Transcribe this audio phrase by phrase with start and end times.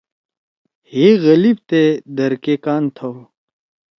[0.91, 1.83] ہئے غلیبتے
[2.17, 3.13] در کے کان تھؤ۔